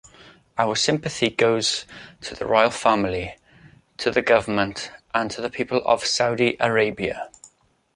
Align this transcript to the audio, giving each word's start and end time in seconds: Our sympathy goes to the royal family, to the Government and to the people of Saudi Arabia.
Our 0.57 0.73
sympathy 0.77 1.29
goes 1.29 1.85
to 2.21 2.33
the 2.33 2.47
royal 2.47 2.71
family, 2.71 3.37
to 3.97 4.09
the 4.09 4.23
Government 4.23 4.91
and 5.13 5.29
to 5.29 5.41
the 5.41 5.49
people 5.51 5.77
of 5.85 6.07
Saudi 6.07 6.57
Arabia. 6.59 7.29